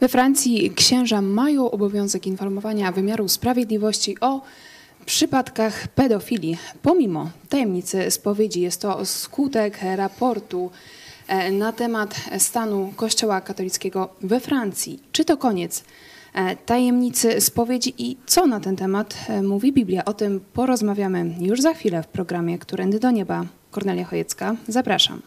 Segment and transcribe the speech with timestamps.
[0.00, 4.40] We Francji księża mają obowiązek informowania wymiaru sprawiedliwości o
[5.06, 6.58] przypadkach pedofilii.
[6.82, 10.70] Pomimo tajemnicy spowiedzi jest to skutek raportu
[11.28, 15.02] e, na temat stanu Kościoła katolickiego we Francji.
[15.12, 15.84] Czy to koniec
[16.34, 20.04] e, tajemnicy spowiedzi i co na ten temat e, mówi Biblia?
[20.04, 23.44] O tym porozmawiamy już za chwilę w programie Którędy do Nieba.
[23.70, 25.22] Kornelia Chojecka, zapraszam.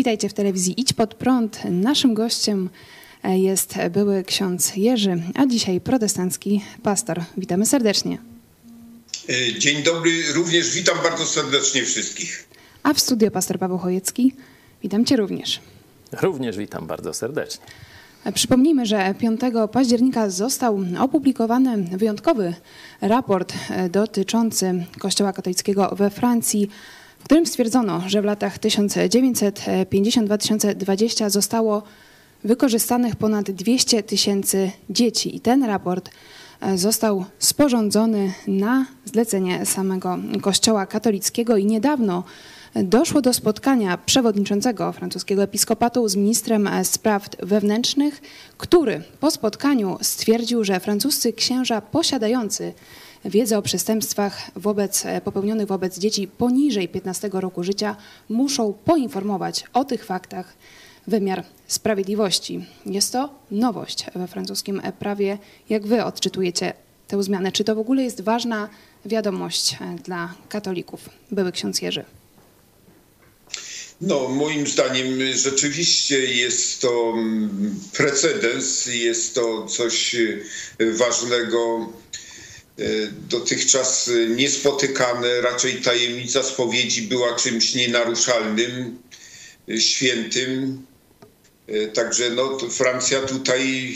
[0.00, 1.60] Witajcie w telewizji Idź Pod Prąd.
[1.70, 2.70] Naszym gościem
[3.22, 7.22] e, jest były ksiądz Jerzy, a dzisiaj protestancki pastor.
[7.36, 8.18] Witamy serdecznie.
[9.28, 12.48] E, dzień dobry, również witam bardzo serdecznie wszystkich.
[12.82, 14.34] A w studio pastor Paweł Chojecki.
[14.82, 15.60] Witam cię również.
[16.22, 17.64] Również witam bardzo serdecznie.
[18.24, 19.40] E, przypomnijmy, że 5
[19.72, 22.54] października został opublikowany wyjątkowy
[23.00, 23.54] raport
[23.90, 26.70] dotyczący Kościoła katolickiego we Francji
[27.20, 31.82] w którym stwierdzono, że w latach 1950-2020 zostało
[32.44, 35.36] wykorzystanych ponad 200 tysięcy dzieci.
[35.36, 36.10] I ten raport
[36.60, 42.24] e, został sporządzony na zlecenie samego Kościoła katolickiego i niedawno
[42.74, 48.22] doszło do spotkania przewodniczącego francuskiego episkopatu z ministrem spraw wewnętrznych,
[48.58, 52.72] który po spotkaniu stwierdził, że francuscy księża posiadający
[53.24, 57.96] wiedzę o przestępstwach wobec, e, popełnionych wobec dzieci poniżej 15 roku życia
[58.28, 60.54] muszą poinformować o tych faktach
[61.06, 62.64] wymiar sprawiedliwości.
[62.86, 65.38] Jest to nowość we francuskim prawie.
[65.68, 66.72] Jak wy odczytujecie
[67.08, 67.52] tę zmianę?
[67.52, 68.68] Czy to w ogóle jest ważna
[69.04, 71.08] wiadomość e, dla katolików?
[71.30, 72.04] Były ksiądz Jerzy.
[74.00, 81.88] No, moim zdaniem rzeczywiście jest to mm, precedens, jest to coś e, ważnego
[83.28, 88.98] dotychczas niespotykane, raczej tajemnica spowiedzi była czymś nienaruszalnym,
[89.68, 90.82] e, świętym.
[91.68, 93.94] E, także no, Francja tutaj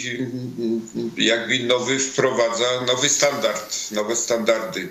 [1.17, 4.89] jakby nowy wprowadza nowy standard, nowe standardy.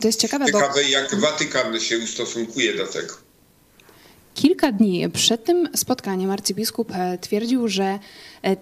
[0.00, 0.88] To jest ciekawe, ciekawe bo...
[0.88, 3.14] jak Watykan się ustosunkuje do tego.
[4.34, 7.98] Kilka dni przed tym spotkaniem arcybiskup twierdził, że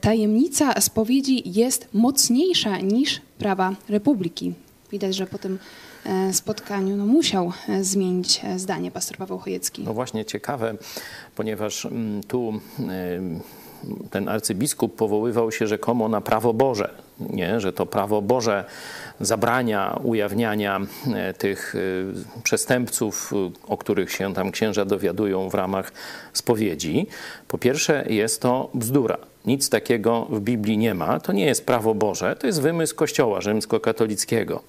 [0.00, 4.54] tajemnica spowiedzi jest mocniejsza niż prawa republiki.
[4.92, 5.58] Widać, że po tym
[6.06, 9.82] e, spotkaniu no, musiał e, zmienić e, zdanie pastor Paweł Chojecki.
[9.84, 10.74] No właśnie ciekawe,
[11.36, 12.52] ponieważ mm, tu
[14.10, 16.90] ten arcybiskup powoływał się rzekomo na prawo Boże,
[17.20, 17.60] nie?
[17.60, 18.64] że to prawo Boże
[19.20, 20.80] zabrania ujawniania
[21.38, 21.74] tych
[22.42, 23.32] przestępców,
[23.66, 25.92] o których się tam księża dowiadują w ramach
[26.32, 27.06] spowiedzi.
[27.48, 29.29] Po pierwsze jest to bzdura.
[29.46, 31.20] Nic takiego w Biblii nie ma.
[31.20, 34.62] To nie jest prawo Boże, to jest wymysł Kościoła rzymskokatolickiego.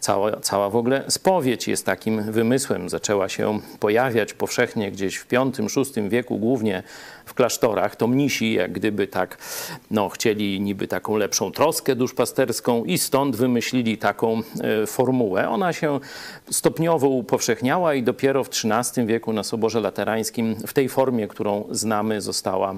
[0.00, 2.88] Cała, cała w ogóle spowiedź jest takim wymysłem.
[2.88, 6.82] Zaczęła się pojawiać powszechnie gdzieś w V-VI wieku, głównie
[7.24, 7.96] w klasztorach.
[7.96, 9.38] To mnisi jak gdyby tak
[9.90, 15.48] no, chcieli niby taką lepszą troskę duszpasterską i stąd wymyślili taką e, formułę.
[15.48, 16.00] Ona się
[16.50, 22.20] stopniowo upowszechniała i dopiero w XIII wieku na Soborze Laterańskim w tej formie, którą znamy,
[22.20, 22.74] została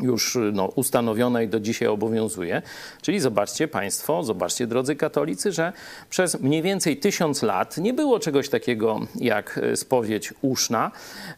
[0.00, 2.62] już no, ustanowiona i do dzisiaj obowiązuje.
[3.02, 5.72] Czyli zobaczcie Państwo, zobaczcie drodzy katolicy, że
[6.10, 10.90] przez mniej więcej tysiąc lat nie było czegoś takiego jak e, spowiedź uszna,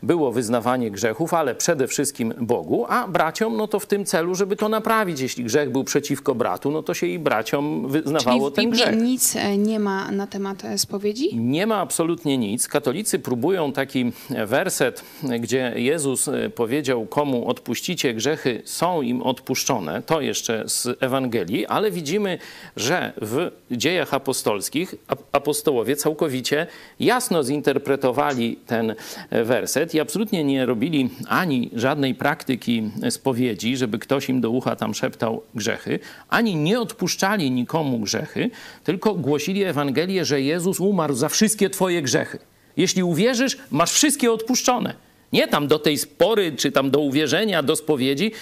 [0.02, 4.56] było wyznawanie grzechów, ale przede wszystkim Bogu, a braciom no to w tym celu, żeby
[4.56, 5.20] to naprawić.
[5.20, 9.02] Jeśli grzech był przeciwko bratu, no to się i braciom wyznawało Czyli w ten grzech.
[9.02, 11.36] nic e, nie ma na temat e, spowiedzi?
[11.36, 12.68] Nie ma absolutnie nic.
[12.68, 14.12] Katolicy próbują taki
[14.46, 15.04] werset,
[15.40, 21.90] gdzie Jezus powiedział, komu odpuścicie grzechy, grzechy są im odpuszczone, to jeszcze z Ewangelii, ale
[21.90, 22.38] widzimy,
[22.76, 24.94] że w dziejach apostolskich
[25.32, 26.66] apostołowie całkowicie
[27.00, 28.94] jasno zinterpretowali ten
[29.30, 34.94] werset i absolutnie nie robili ani żadnej praktyki spowiedzi, żeby ktoś im do ucha tam
[34.94, 35.98] szeptał grzechy,
[36.28, 38.50] ani nie odpuszczali nikomu grzechy,
[38.84, 42.38] tylko głosili Ewangelię, że Jezus umarł za wszystkie twoje grzechy.
[42.76, 45.09] Jeśli uwierzysz, masz wszystkie odpuszczone.
[45.32, 48.32] Nie tam do tej spory, czy tam do uwierzenia, do spowiedzi.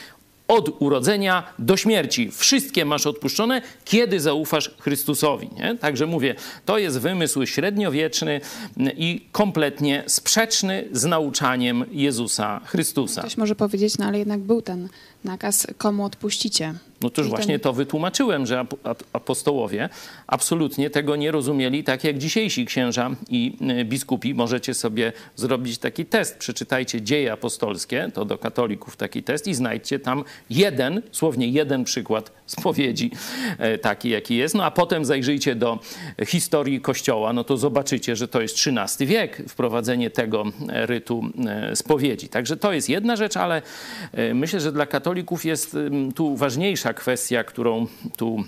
[0.49, 2.31] od urodzenia do śmierci.
[2.33, 5.49] Wszystkie masz odpuszczone, kiedy zaufasz Chrystusowi.
[5.57, 5.77] Nie?
[5.77, 8.41] Także mówię, to jest wymysł średniowieczny
[8.97, 13.21] i kompletnie sprzeczny z nauczaniem Jezusa Chrystusa.
[13.21, 14.89] Ktoś może powiedzieć, no ale jednak był ten
[15.25, 16.75] nakaz, komu odpuścicie.
[17.01, 18.67] No to już właśnie to wytłumaczyłem, że
[19.13, 19.89] apostołowie
[20.27, 24.35] absolutnie tego nie rozumieli, tak jak dzisiejsi księża i y, biskupi.
[24.35, 26.39] Możecie sobie zrobić taki test.
[26.39, 32.33] Przeczytajcie dzieje apostolskie, to do katolików taki test i znajdźcie tam jeden, słownie jeden przykład
[32.47, 33.11] spowiedzi,
[33.59, 34.55] e, taki jaki jest.
[34.55, 35.79] No a potem zajrzyjcie do
[36.27, 41.77] historii Kościoła, no to zobaczycie, że to jest XIII wiek, wprowadzenie tego e, rytu e,
[41.77, 42.29] spowiedzi.
[42.29, 43.63] Także to jest jedna rzecz, ale
[44.35, 45.77] myślę, że dla katolików jest
[46.15, 47.87] tu ważniejsza kwestia, którą
[48.17, 48.45] tu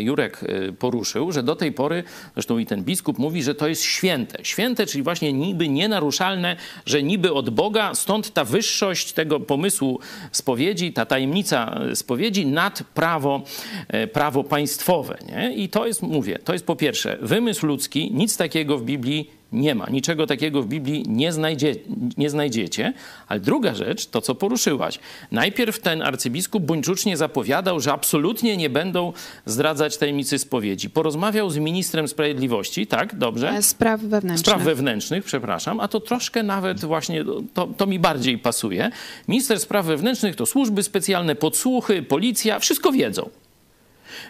[0.00, 2.04] Jurek y, poruszył, że do tej pory,
[2.34, 4.38] zresztą i ten biskup mówi, że to jest święte.
[4.42, 6.56] Święte, czyli właśnie niby nienaruszalne,
[6.86, 10.00] że niby od Boga, stąd ta wyższość tego pomysłu
[10.32, 13.42] spowiedzi, ta tajemnica spowiedzi nad prawo,
[13.88, 15.18] e, prawo państwowe.
[15.28, 15.54] Nie?
[15.54, 19.74] I to jest, mówię, to jest po pierwsze wymysł ludzki, nic takiego w Biblii nie
[19.74, 19.86] ma.
[19.90, 21.74] Niczego takiego w Biblii nie, znajdzie,
[22.16, 22.92] nie znajdziecie.
[23.28, 24.98] Ale druga rzecz, to co poruszyłaś.
[25.30, 29.12] Najpierw ten arcybiskup buńczucznie zapowiadał, że absolutnie nie będą
[29.46, 30.90] zdradzać tajemnicy spowiedzi.
[30.90, 33.18] Porozmawiał z ministrem sprawiedliwości, tak?
[33.18, 33.50] Dobrze?
[33.50, 34.38] E, spraw wewnętrznych.
[34.38, 35.80] Spraw wewnętrznych, przepraszam.
[35.80, 38.90] A to troszkę nawet właśnie, to, to mi bardziej pasuje.
[39.28, 43.30] Minister spraw wewnętrznych to służby specjalne, podsłuchy, policja, wszystko wiedzą.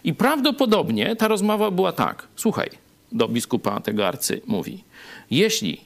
[0.05, 2.29] I prawdopodobnie ta rozmowa była tak.
[2.37, 2.71] Słuchaj,
[3.13, 4.85] do biskupa tego arcy mówi
[5.33, 5.81] jeśli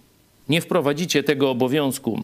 [0.48, 2.22] nie wprowadzicie tego obowiązku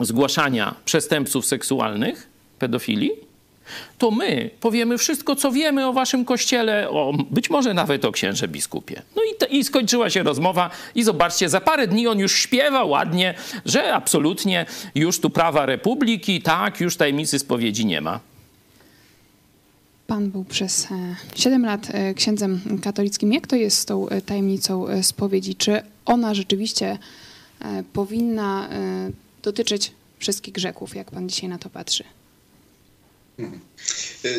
[0.00, 2.28] zgłaszania przestępców seksualnych,
[2.58, 3.10] pedofilii,
[3.98, 8.48] to my powiemy wszystko, co wiemy o waszym kościele, o, być może nawet o księże
[8.48, 9.02] biskupie.
[9.16, 12.84] No i, te, i skończyła się rozmowa i zobaczcie, za parę dni on już śpiewa
[12.84, 13.34] ładnie,
[13.66, 18.20] że absolutnie już tu prawa republiki, tak, już tajemnicy spowiedzi nie ma.
[20.10, 20.88] Pan był przez
[21.34, 23.32] 7 e, lat e, księdzem katolickim.
[23.32, 25.54] Jak to jest z tą e, tajemnicą spowiedzi?
[25.54, 26.98] Czy ona rzeczywiście
[27.92, 28.68] powinna
[29.42, 32.04] dotyczyć wszystkich grzechów, jak pan dzisiaj na to patrzy?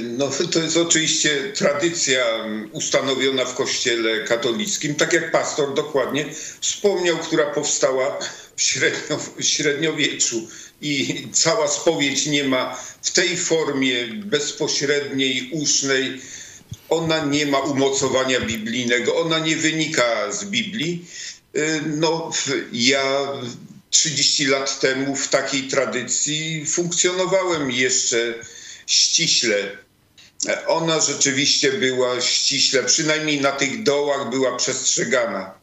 [0.03, 2.25] No, to jest oczywiście tradycja
[2.71, 6.25] ustanowiona w Kościele katolickim, tak jak pastor dokładnie
[6.61, 8.19] wspomniał, która powstała
[8.55, 10.47] w, średnio, w średniowieczu.
[10.81, 16.21] I cała spowiedź nie ma w tej formie bezpośredniej, usznej,
[16.89, 21.05] ona nie ma umocowania biblijnego, ona nie wynika z Biblii.
[21.55, 22.31] Y, no,
[22.71, 23.27] ja
[23.89, 28.33] 30 lat temu w takiej tradycji funkcjonowałem jeszcze
[28.91, 29.77] ściśle.
[30.67, 35.61] Ona rzeczywiście była ściśle, przynajmniej na tych dołach była przestrzegana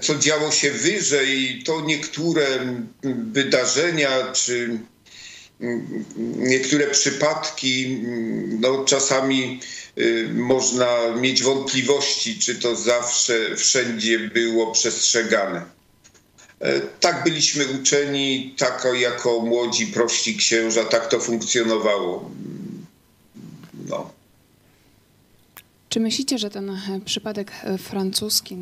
[0.00, 2.46] co działo się wyżej, to niektóre
[3.32, 4.78] wydarzenia czy
[6.36, 8.00] niektóre przypadki,
[8.60, 9.60] no czasami
[9.98, 15.79] y, można mieć wątpliwości, czy to zawsze wszędzie było przestrzegane.
[16.60, 22.30] E, tak byliśmy uczeni, tak jako młodzi, prości księża, tak to funkcjonowało.
[23.88, 24.10] No.
[25.88, 28.56] Czy myślicie, że ten przypadek francuski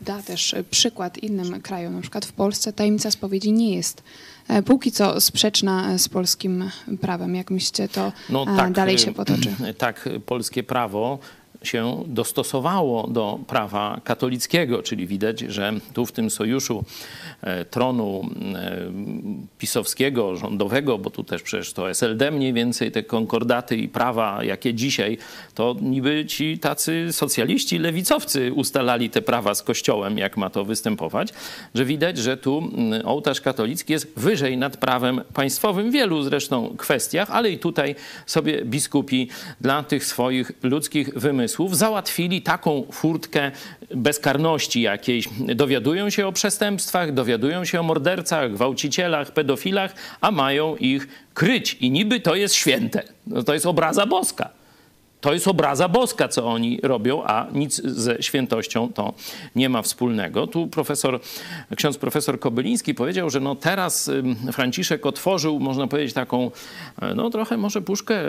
[0.00, 1.94] da też przykład innym krajom.
[1.94, 4.02] Na przykład w Polsce tajemnica spowiedzi nie jest
[4.48, 7.34] e, póki co sprzeczna z polskim prawem.
[7.34, 9.54] Jak myślicie, to no, tak, dalej się potoczy?
[9.78, 11.18] Tak, polskie prawo
[11.64, 16.84] się dostosowało do prawa katolickiego, czyli widać, że tu w tym sojuszu
[17.42, 18.92] e, tronu e,
[19.58, 24.74] pisowskiego, rządowego, bo tu też przecież to SLD mniej więcej, te konkordaty i prawa, jakie
[24.74, 25.18] dzisiaj,
[25.54, 31.28] to niby ci tacy socjaliści, lewicowcy ustalali te prawa z Kościołem, jak ma to występować,
[31.74, 32.70] że widać, że tu
[33.04, 35.90] ołtarz katolicki jest wyżej nad prawem państwowym.
[35.90, 37.94] W wielu zresztą kwestiach, ale i tutaj
[38.26, 39.28] sobie biskupi
[39.60, 43.50] dla tych swoich ludzkich wymysłów załatwili taką furtkę
[43.94, 45.28] bezkarności jakiejś.
[45.40, 51.74] Dowiadują się o przestępstwach, dowiadują się o mordercach, gwałcicielach, pedofilach, a mają ich kryć.
[51.80, 53.02] I niby to jest święte.
[53.26, 54.50] No to jest obraza boska.
[55.24, 59.14] To jest obraza boska, co oni robią, a nic ze świętością to
[59.56, 60.46] nie ma wspólnego.
[60.46, 61.20] Tu profesor,
[61.76, 64.10] ksiądz profesor Kobyliński powiedział, że no teraz
[64.52, 66.50] Franciszek otworzył, można powiedzieć, taką,
[67.02, 68.20] e, no trochę może puszkę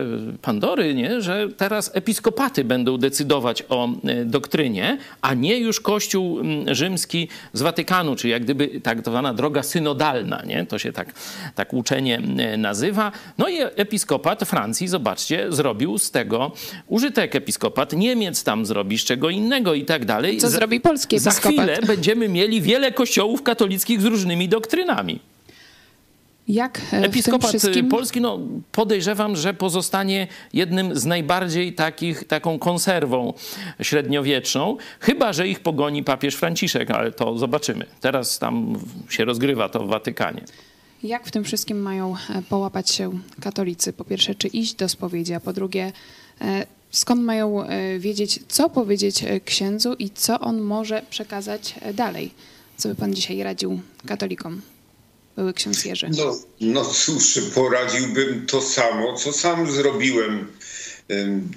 [0.42, 1.22] Pandory, nie?
[1.22, 6.40] że teraz episkopaty będą decydować o e, doktrynie, a nie już Kościół
[6.72, 10.66] rzymski z Watykanu, czyli jak gdyby tak zwana droga synodalna, nie?
[10.66, 11.14] to się tak,
[11.56, 13.12] tak uczenie e, nazywa.
[13.38, 16.52] No i episkopat Francji, zobaczcie, zrobił z tego
[16.88, 20.38] użytek episkopat Niemiec tam zrobi, z czego innego i tak dalej.
[20.38, 21.44] Co zrobi polski episkopat?
[21.44, 25.20] Za chwilę będziemy mieli wiele kościołów katolickich z różnymi doktrynami.
[26.48, 27.90] Jak e, Episkopat wszystkim...
[27.90, 28.40] polski, no
[28.72, 33.34] podejrzewam, że pozostanie jednym z najbardziej takich, taką konserwą
[33.82, 37.86] średniowieczną, chyba, że ich pogoni papież Franciszek, ale to zobaczymy.
[38.02, 40.42] Teraz tam się rozgrywa to w Watykanie.
[41.04, 43.12] Jak w tym wszystkim mają e, połapać się
[43.42, 43.94] katolicy?
[43.94, 45.92] Po pierwsze, czy iść do spowiedzi, a po drugie,
[46.92, 47.68] skąd mają
[48.00, 52.32] wiedzieć, co powiedzieć księdzu i co on może przekazać dalej?
[52.78, 54.62] Co by pan dzisiaj radził katolikom?
[55.36, 56.10] były ksiądz Jerzy?
[56.18, 60.52] No, no cóż, poradziłbym to samo, co sam zrobiłem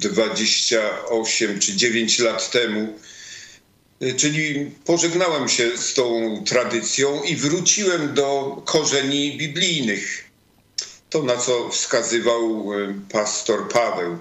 [0.00, 2.94] 28 czy 9 lat temu.
[4.16, 10.24] Czyli pożegnałem się z tą tradycją i wróciłem do korzeni biblijnych.
[11.10, 12.70] To, na co wskazywał
[13.12, 14.18] pastor Paweł.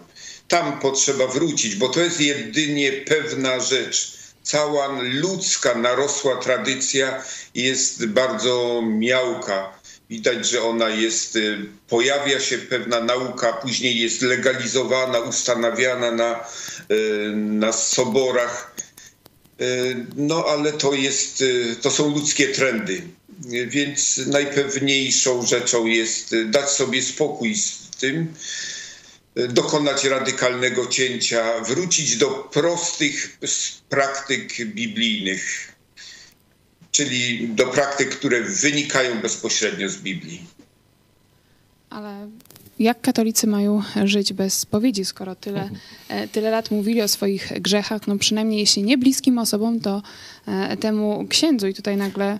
[0.47, 7.23] Tam potrzeba wrócić, bo to jest jedynie pewna rzecz cała ludzka narosła tradycja
[7.55, 9.79] jest bardzo miałka.
[10.09, 16.45] Widać, że ona jest, y, pojawia się pewna nauka, później jest legalizowana, ustanawiana na,
[16.91, 18.75] y, na soborach.
[19.61, 21.43] Y, no ale to jest,
[21.81, 23.01] to są ludzkie trendy.
[23.67, 28.33] Więc najpewniejszą rzeczą jest dać sobie spokój z tym,
[29.49, 33.37] dokonać radykalnego cięcia, wrócić do prostych
[33.89, 35.73] praktyk biblijnych,
[36.91, 40.45] czyli do praktyk, które wynikają bezpośrednio z Biblii.
[41.89, 42.27] Ale
[42.79, 45.79] jak katolicy mają żyć bez spowiedzi, skoro tyle, mhm.
[46.09, 50.01] e, tyle lat mówili o swoich grzechach, no przynajmniej jeśli nie bliskim osobom, to
[50.47, 52.39] e, temu księdzu i tutaj nagle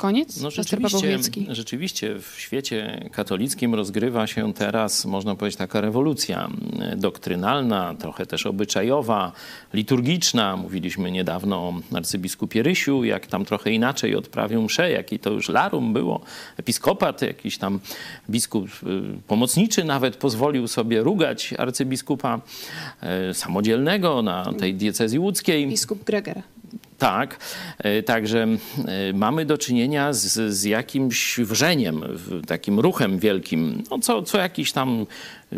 [0.00, 0.40] koniec?
[0.40, 6.48] No rzeczywiście, rzeczywiście w świecie katolickim rozgrywa się teraz, można powiedzieć, taka rewolucja
[6.96, 9.32] doktrynalna, trochę też obyczajowa,
[9.74, 10.56] liturgiczna.
[10.56, 15.92] Mówiliśmy niedawno o arcybiskupie Rysiu, jak tam trochę inaczej odprawił mszę, jaki to już larum
[15.92, 16.20] było.
[16.56, 17.80] Episkopat, jakiś tam
[18.30, 22.40] biskup y, pomocniczy nawet pozwolił sobie rugać arcybiskupa
[23.30, 25.66] y, samodzielnego na tej diecezji łódzkiej.
[25.66, 26.42] Biskup Greger.
[27.00, 27.36] Tak,
[27.78, 32.04] e, także e, mamy do czynienia z, z jakimś wrzeniem,
[32.46, 33.82] takim ruchem wielkim.
[33.90, 35.06] No co, co jakiś tam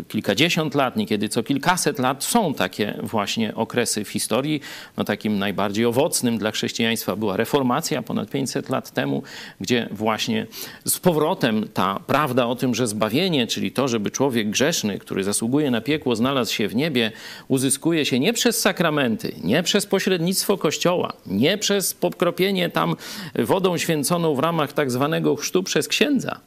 [0.07, 4.61] kilkadziesiąt lat, niekiedy co kilkaset lat są takie właśnie okresy w historii.
[4.97, 9.23] No takim najbardziej owocnym dla chrześcijaństwa była reformacja ponad 500 lat temu,
[9.61, 10.47] gdzie właśnie
[10.85, 15.71] z powrotem ta prawda o tym, że zbawienie, czyli to, żeby człowiek grzeszny, który zasługuje
[15.71, 17.11] na piekło, znalazł się w niebie,
[17.47, 22.95] uzyskuje się nie przez sakramenty, nie przez pośrednictwo Kościoła, nie przez pokropienie tam
[23.35, 26.39] wodą święconą w ramach tak zwanego chrztu przez księdza,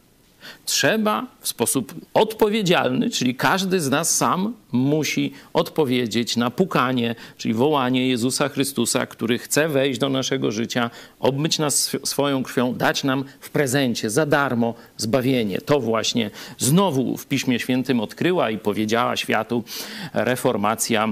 [0.64, 8.08] trzeba w sposób odpowiedzialny, czyli każdy z nas sam musi odpowiedzieć na pukanie, czyli wołanie
[8.08, 13.50] Jezusa Chrystusa, który chce wejść do naszego życia, obmyć nas swoją krwią, dać nam w
[13.50, 15.60] prezencie za darmo zbawienie.
[15.60, 19.64] To właśnie znowu w Piśmie Świętym odkryła i powiedziała światu
[20.12, 21.08] reformacja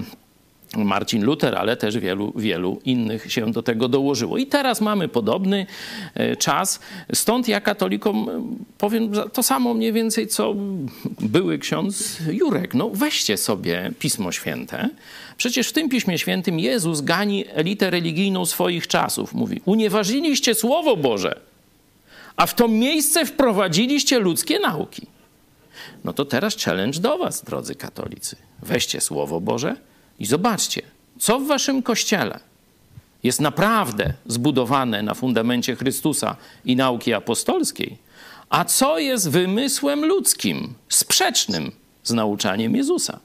[0.76, 4.38] Marcin Luther, ale też wielu, wielu innych się do tego dołożyło.
[4.38, 5.66] I teraz mamy podobny
[6.14, 6.80] e, czas.
[7.12, 8.42] Stąd ja katolikom e,
[8.78, 10.54] powiem to samo mniej więcej, co
[11.20, 12.74] były ksiądz Jurek.
[12.74, 14.88] No weźcie sobie Pismo Święte.
[15.36, 19.34] Przecież w tym Piśmie Świętym Jezus gani elitę religijną swoich czasów.
[19.34, 21.40] Mówi, unieważniliście Słowo Boże,
[22.36, 25.06] a w to miejsce wprowadziliście ludzkie nauki.
[26.04, 28.36] No to teraz challenge do was, drodzy katolicy.
[28.62, 29.76] Weźcie Słowo Boże,
[30.18, 30.82] i zobaczcie,
[31.18, 32.40] co w waszym kościele
[33.22, 37.96] jest naprawdę zbudowane na fundamencie Chrystusa i nauki apostolskiej,
[38.48, 41.72] a co jest wymysłem ludzkim, sprzecznym
[42.04, 43.20] z nauczaniem Jezusa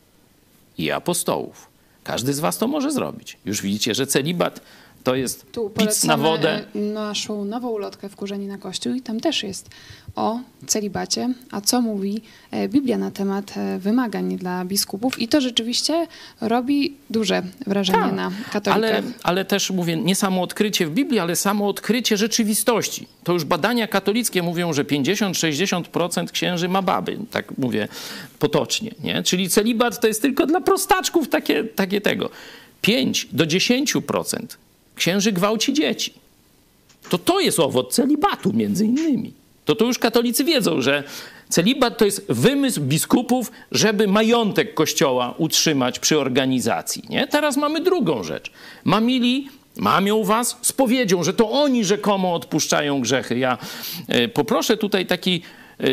[0.78, 1.68] i apostołów.
[2.04, 3.38] Każdy z was to może zrobić.
[3.46, 4.62] Już widzicie, że celibat
[5.04, 6.66] to jest tu pic na wodę.
[6.76, 9.70] naszą nową ulotkę Wkurzeni na Kościół i tam też jest
[10.16, 15.42] o celibacie, a co mówi e, Biblia na temat e, wymagań dla biskupów i to
[15.42, 16.08] rzeczywiście
[16.42, 18.74] robi duże wrażenie tak, na katolikę.
[18.74, 23.08] Ale, ale też mówię, nie samo odkrycie w Biblii, ale samo odkrycie rzeczywistości.
[23.24, 27.88] To już badania katolickie mówią, że 50-60% księży ma baby, tak mówię
[28.40, 28.92] potocznie.
[29.04, 29.24] Nie?
[29.24, 32.30] Czyli celibat to jest tylko dla prostaczków takie, takie tego.
[32.82, 34.46] 5 do 10%
[35.00, 36.14] księży gwałci dzieci.
[37.10, 39.34] To to jest owoc celibatu między innymi.
[39.66, 41.04] To to już katolicy wiedzą, że
[41.50, 47.04] celibat to jest wymysł biskupów, żeby majątek kościoła utrzymać przy organizacji.
[47.10, 47.28] Nie?
[47.28, 48.52] Teraz mamy drugą rzecz.
[48.84, 53.38] Mamili mamią was spowiedzią, że to oni rzekomo odpuszczają grzechy.
[53.38, 53.58] Ja
[54.08, 55.42] e, poproszę tutaj taki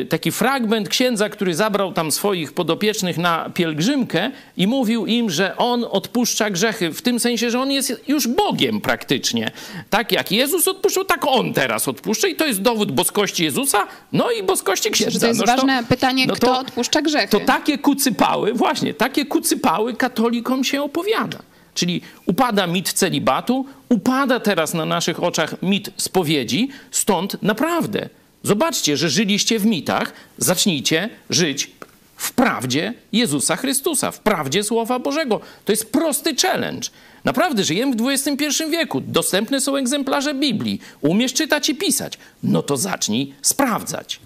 [0.08, 5.86] taki fragment księdza, który zabrał tam swoich podopiecznych na pielgrzymkę i mówił im, że on
[5.90, 9.50] odpuszcza grzechy, w tym sensie, że on jest już Bogiem praktycznie.
[9.90, 14.30] Tak jak Jezus odpuszczał, tak on teraz odpuszcza i to jest dowód boskości Jezusa, no
[14.30, 15.20] i boskości księdza.
[15.20, 17.28] to jest no ważne to, pytanie, no kto to, odpuszcza grzechy.
[17.28, 21.38] To takie kucypały, właśnie, takie kucypały katolikom się opowiada.
[21.74, 28.08] Czyli upada mit celibatu, upada teraz na naszych oczach mit spowiedzi, stąd naprawdę
[28.46, 31.70] zobaczcie, że żyliście w mitach, zacznijcie żyć
[32.16, 35.40] w prawdzie Jezusa Chrystusa, w prawdzie Słowa Bożego.
[35.64, 36.88] To jest prosty challenge.
[37.24, 39.00] Naprawdę żyjemy w XXI wieku.
[39.00, 40.80] Dostępne są egzemplarze Biblii.
[41.00, 42.18] Umiesz czytać i pisać.
[42.42, 44.20] No to zacznij sprawdzać.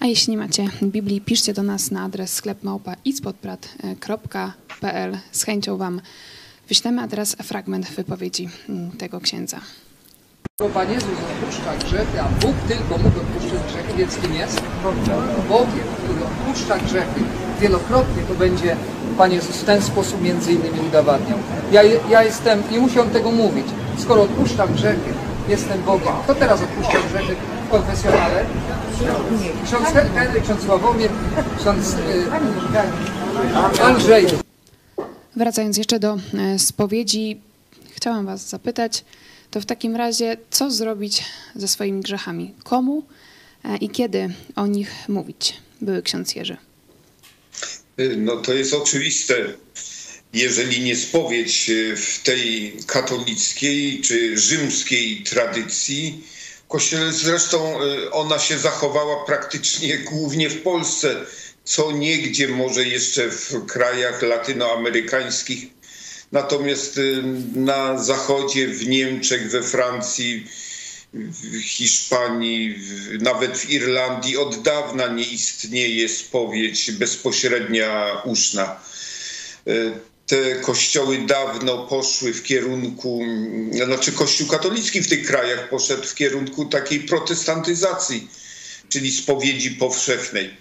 [0.00, 3.08] A jeśli nie macie Biblii, piszcie do nas na adres sklepmałpa.pl.
[5.32, 6.00] Z chęcią Wam
[6.68, 8.48] wyślemy, a teraz fragment wypowiedzi
[8.98, 9.60] tego księdza.
[10.54, 14.62] Pan Jezus odpuszcza grzechy, a Bóg tylko mógł odpuszczać grzechy, więc kim jest?
[15.48, 17.20] Bogiem, który odpuszcza grzechy.
[17.60, 18.76] Wielokrotnie to będzie
[19.18, 21.38] Pan Jezus w ten sposób między innymi udowadniał.
[21.72, 23.66] Ja, ja jestem, nie muszę tego mówić,
[23.98, 25.14] skoro odpuszczam grzechy,
[25.48, 26.12] jestem Bogiem.
[26.24, 28.44] Kto teraz odpuszcza grzechy w konfesjonale?
[29.64, 31.10] Ksiądz Henryk, ksiądz Sławomir,
[31.58, 34.26] ksiądz y, Andrzej.
[35.36, 37.40] Wracając jeszcze do e, spowiedzi,
[37.96, 39.04] chciałam Was zapytać,
[39.54, 41.24] to w takim razie, co zrobić
[41.56, 42.54] ze swoimi grzechami?
[42.64, 43.06] Komu
[43.64, 45.54] e, i kiedy o nich mówić?
[45.80, 46.56] Były ksiądz Jerzy.
[48.16, 49.34] No to jest oczywiste.
[50.32, 56.24] Jeżeli nie spowiedź e, w tej katolickiej czy rzymskiej tradycji,
[56.68, 57.74] kościele zresztą
[58.12, 61.26] ona się zachowała praktycznie głównie w Polsce
[61.64, 65.73] co niegdzie może jeszcze w krajach latynoamerykańskich.
[66.34, 67.22] Natomiast y,
[67.54, 70.46] na zachodzie, w Niemczech, we Francji,
[71.14, 72.78] w Hiszpanii,
[73.20, 78.80] nawet w Irlandii od dawna nie istnieje spowiedź bezpośrednia uszna.
[79.68, 79.92] Y,
[80.26, 83.22] te kościoły dawno poszły w kierunku,
[83.84, 88.28] znaczy Kościół katolicki w tych krajach poszedł w kierunku takiej protestantyzacji,
[88.88, 90.56] czyli spowiedzi powszechnej.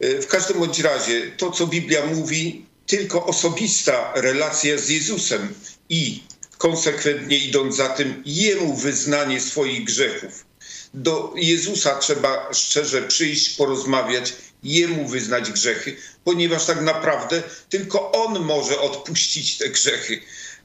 [0.00, 5.54] E, w każdym bądź razie to, co Biblia mówi, tylko osobista relacja z Jezusem
[5.88, 6.22] i
[6.58, 10.46] konsekwentnie idąc za tym, Jemu wyznanie swoich grzechów.
[10.94, 14.32] Do Jezusa trzeba szczerze przyjść, porozmawiać,
[14.62, 20.20] Jemu wyznać grzechy, ponieważ tak naprawdę tylko On może odpuścić te grzechy.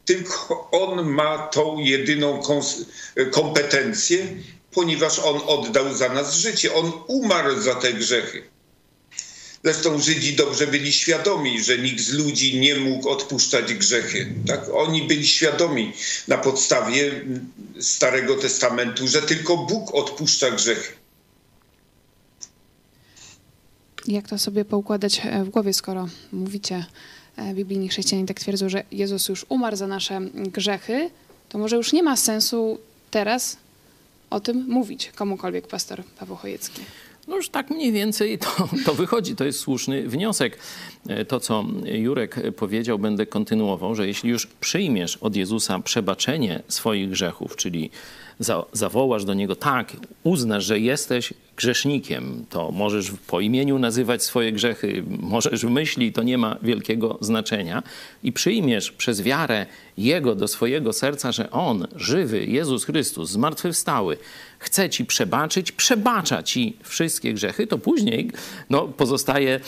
[0.06, 2.42] Tylko On ma tą jedyną
[3.32, 4.28] kompetencję,
[4.72, 6.74] ponieważ On oddał za nas życie.
[6.74, 8.51] On umarł za te grzechy.
[9.64, 14.34] Zresztą Żydzi dobrze byli świadomi, że nikt z ludzi nie mógł odpuszczać grzechy.
[14.48, 14.70] Tak?
[14.74, 15.94] Oni byli świadomi
[16.28, 17.26] na podstawie
[17.80, 20.94] Starego Testamentu, że tylko Bóg odpuszcza grzechy.
[24.08, 26.86] Jak to sobie poukładać e, w głowie, skoro mówicie,
[27.38, 31.10] e, biblijni chrześcijanie tak twierdzą, że Jezus już umarł za nasze grzechy,
[31.50, 32.80] to może już nie ma sensu
[33.12, 33.58] teraz
[34.30, 36.82] o tym mówić komukolwiek, pastor Paweł Chojecki.
[37.28, 38.48] No już tak mniej więcej to,
[38.86, 40.58] to wychodzi, to jest słuszny wniosek.
[41.08, 47.10] E, to, co Jurek powiedział, będę kontynuował, że jeśli już przyjmiesz od Jezusa przebaczenie swoich
[47.10, 47.90] grzechów, czyli
[48.42, 54.52] za, zawołasz do Niego, tak, uznasz, że jesteś grzesznikiem, to możesz po imieniu nazywać swoje
[54.52, 57.84] grzechy, możesz w myśli, to nie ma wielkiego znaczenia.
[58.24, 59.66] I przyjmiesz przez wiarę
[59.98, 64.18] Jego do swojego serca, że On, żywy Jezus Chrystus, zmartwychwstały,
[64.60, 68.32] chce ci przebaczyć, przebacza ci wszystkie grzechy, to później
[68.70, 69.60] no, pozostaje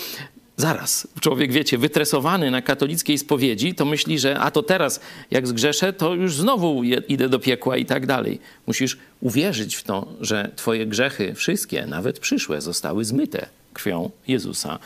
[0.63, 4.99] Zaraz, człowiek, wiecie, wytresowany na katolickiej spowiedzi, to myśli, że a to teraz,
[5.32, 8.39] jak zgrzeszę, to już znowu idę do piekła i tak dalej.
[8.67, 14.80] Musisz uwierzyć w to, że twoje grzechy, wszystkie, nawet przyszłe, zostały zmyte krwią Jezusa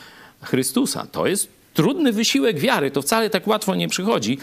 [0.43, 1.07] Chrystusa.
[1.11, 2.91] To jest trudny wysiłek wiary.
[2.91, 4.37] To wcale tak łatwo nie przychodzi.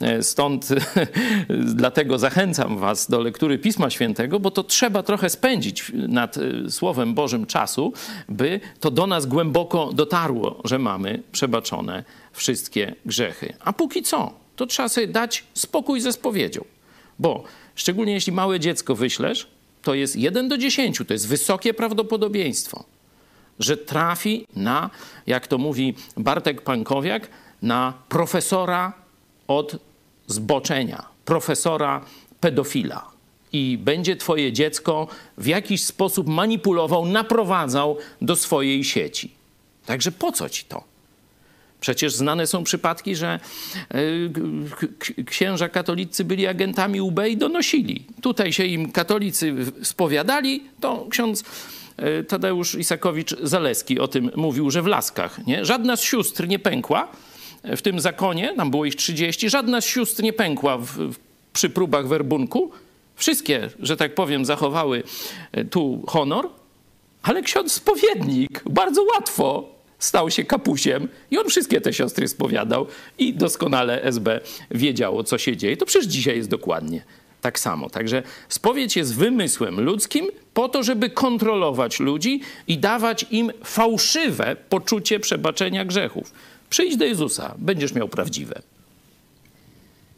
[0.00, 0.68] E, stąd
[1.82, 7.14] dlatego zachęcam Was do lektury Pisma Świętego, bo to trzeba trochę spędzić nad e, Słowem
[7.14, 7.92] Bożym czasu,
[8.28, 13.54] by to do nas głęboko dotarło, że mamy przebaczone wszystkie grzechy.
[13.60, 16.64] A póki co, to trzeba sobie dać spokój ze spowiedzią.
[17.18, 19.46] Bo szczególnie jeśli małe dziecko wyślesz,
[19.82, 22.84] to jest 1 do 10, to jest wysokie prawdopodobieństwo
[23.60, 24.90] że trafi na,
[25.26, 27.28] jak to mówi Bartek Pankowiak,
[27.62, 28.92] na profesora
[29.48, 29.76] od
[30.26, 32.04] zboczenia, profesora
[32.40, 33.10] pedofila.
[33.52, 39.30] I będzie twoje dziecko w jakiś sposób manipulował, naprowadzał do swojej sieci.
[39.86, 40.84] Także po co ci to?
[41.80, 43.40] Przecież znane są przypadki, że
[45.18, 48.04] e, księża katolicy byli agentami UB i donosili.
[48.22, 51.44] Tutaj się im katolicy spowiadali, to ksiądz
[52.28, 55.64] Tadeusz Isakowicz-Zaleski o tym mówił, że w Laskach nie?
[55.64, 57.08] żadna z sióstr nie pękła
[57.64, 61.16] w tym zakonie, tam było ich 30, żadna z sióstr nie pękła w, w,
[61.52, 62.70] przy próbach werbunku.
[63.16, 65.02] Wszystkie, że tak powiem, zachowały
[65.52, 66.48] e, tu honor,
[67.22, 72.86] ale ksiądz spowiednik bardzo łatwo stał się kapusiem i on wszystkie te siostry spowiadał
[73.18, 75.76] i doskonale SB wiedziało, co się dzieje.
[75.76, 77.02] To przecież dzisiaj jest dokładnie
[77.40, 77.90] tak samo.
[77.90, 85.20] Także spowiedź jest wymysłem ludzkim po to, żeby kontrolować ludzi i dawać im fałszywe poczucie
[85.20, 86.32] przebaczenia grzechów.
[86.70, 88.62] Przyjdź do Jezusa, będziesz miał prawdziwe.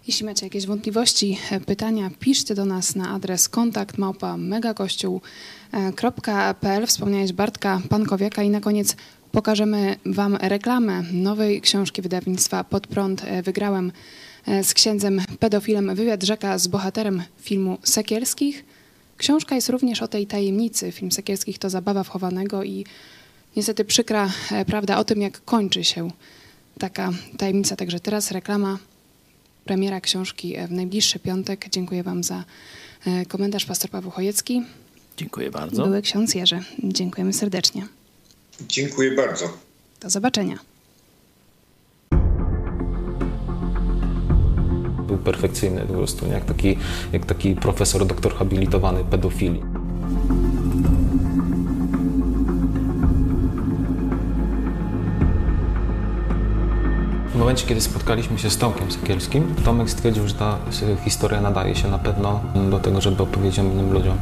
[0.07, 3.97] Jeśli macie jakieś wątpliwości, e, pytania, piszcie do nas na adres kontakt
[4.39, 6.87] megakościół.pl.
[6.87, 8.97] Wspomniałeś Bartka Pankowiaka i na koniec
[9.33, 13.25] pokażemy Wam reklamę nowej książki wydawnictwa Pod prąd.
[13.25, 13.93] E, wygrałem e,
[14.63, 18.65] z księdzem pedofilem wywiad rzeka z bohaterem filmu Sekielskich.
[19.17, 20.93] Książka jest również o tej tajemnicy.
[20.93, 22.85] Film Sekielskich to zabawa wchowanego i
[23.57, 24.33] niestety przykra
[24.67, 26.11] prawda o tym, jak kończy się
[26.79, 27.77] taka tajemnica.
[27.77, 28.79] Także teraz reklama
[29.65, 31.67] premiera książki w najbliższy piątek.
[31.71, 32.45] Dziękuję Wam za
[33.07, 34.63] e, komentarz, pastor Paweł Chojecki.
[35.17, 35.85] Dziękuję bardzo.
[35.85, 36.61] Były ksiądz Jerzy.
[36.85, 37.87] Dziękujemy serdecznie.
[38.69, 39.59] Dziękuję bardzo.
[40.01, 40.72] Do zobaczenia.
[45.13, 46.77] Był perfekcyjny po prostu, jak taki,
[47.13, 49.63] jak taki profesor, doktor habilitowany pedofilii.
[57.35, 60.59] W momencie, kiedy spotkaliśmy się z Tomkiem Sekielskim, Tomek stwierdził, że ta
[61.05, 64.17] historia nadaje się na pewno do tego, żeby opowiedzieć innym ludziom.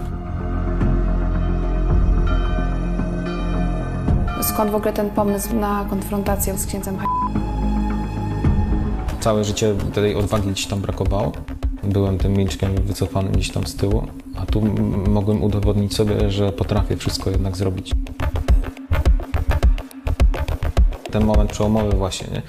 [4.42, 6.98] Skąd w ogóle ten pomysł na konfrontację z księdzem
[9.20, 11.32] Całe życie tej odwagi gdzieś tam brakowało.
[11.82, 14.06] Byłem tym milczkiem wycofanym gdzieś tam z tyłu,
[14.36, 14.62] a tu
[15.08, 17.92] mogłem udowodnić sobie, że potrafię wszystko jednak zrobić.
[21.10, 22.42] Ten moment przełomowy właśnie, nie?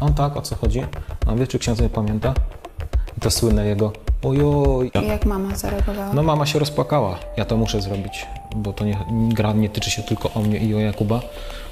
[0.00, 0.82] On tak, o co chodzi?
[1.26, 2.34] A wie, czy ksiądz nie pamięta?
[3.18, 4.90] I to słynne jego ojoj.
[5.02, 6.12] I jak mama zareagowała?
[6.12, 7.18] No mama się rozpłakała.
[7.36, 10.74] Ja to muszę zrobić, bo to nie, gra nie tyczy się tylko o mnie i
[10.74, 11.20] o Jakuba,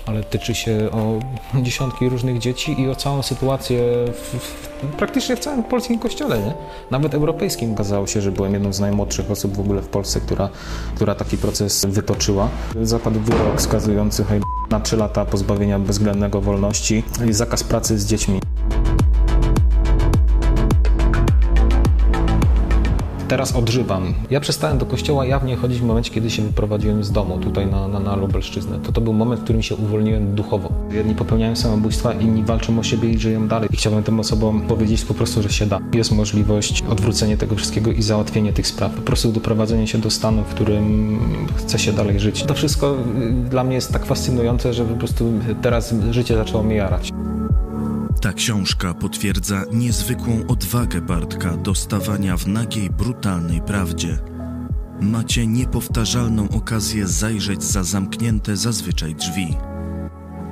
[0.07, 1.19] ale tyczy się o
[1.63, 6.55] dziesiątki różnych dzieci i o całą sytuację w, w, praktycznie w całym polskim kościele, nie?
[6.91, 10.49] Nawet europejskim okazało się, że byłem jedną z najmłodszych osób w ogóle w Polsce, która,
[10.95, 12.49] która taki proces wytoczyła.
[12.83, 14.25] Zapadł wyrok skazujący
[14.71, 18.41] na 3 lata pozbawienia bezwzględnego wolności i zakaz pracy z dziećmi.
[23.31, 24.15] Teraz odżywam.
[24.31, 27.89] Ja przestałem do kościoła jawnie chodzić w momencie, kiedy się wyprowadziłem z domu tutaj na,
[27.89, 28.79] na, na Lubelszczyznę.
[28.79, 30.73] To to był moment, w którym się uwolniłem duchowo.
[30.93, 33.69] Jedni popełniają samobójstwa, inni walczą o siebie i żyją dalej.
[33.73, 35.81] I chciałbym tym osobom powiedzieć po prostu, że się da.
[35.93, 38.93] Jest możliwość odwrócenia tego wszystkiego i załatwienia tych spraw.
[38.93, 41.19] Po prostu doprowadzenie się do stanu, w którym
[41.57, 42.43] chce się dalej żyć.
[42.43, 46.77] To wszystko y, dla mnie jest tak fascynujące, że po prostu teraz życie zaczęło mnie
[46.77, 47.11] jarać.
[48.21, 54.19] Ta książka potwierdza niezwykłą odwagę Bartka do stawania w nagiej, brutalnej prawdzie.
[55.01, 59.57] Macie niepowtarzalną okazję zajrzeć za zamknięte zazwyczaj drzwi.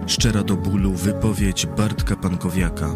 [0.07, 2.91] Szczera do bólu wypowiedź Bartka Pankowiaka.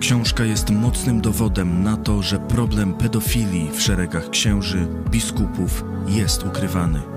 [0.00, 7.15] Książka jest mocnym dowodem na to, że problem pedofilii w szeregach księży, biskupów jest ukrywany.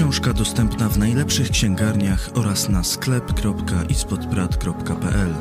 [0.00, 5.34] Książka dostępna w najlepszych księgarniach oraz na sklep.ispodprat.pl.